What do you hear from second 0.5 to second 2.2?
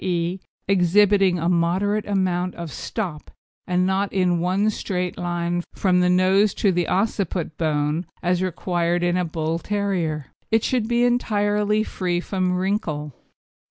exhibiting a moderate